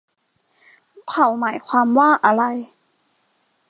[1.09, 2.43] เขาหมายความว่าอะไร